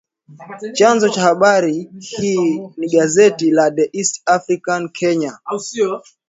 [0.71, 5.39] Chanzo cha habari hii ni gazeti la The East African, Kenya